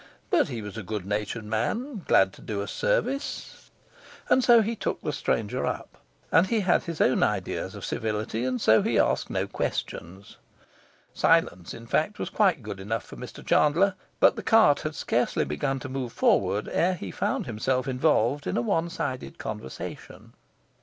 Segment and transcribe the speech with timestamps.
[0.31, 3.69] But he was a good natured man, glad to do a service,
[4.29, 5.99] and so he took the stranger up;
[6.31, 10.37] and he had his own idea of civility, and so he asked no questions.
[11.13, 15.45] Silence, in fact, was quite good enough for Mr Chandler; but the cart had scarcely
[15.45, 20.33] begun to move forward ere he found himself involved in a one sided conversation.